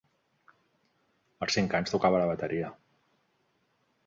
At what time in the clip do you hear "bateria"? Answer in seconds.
2.33-2.73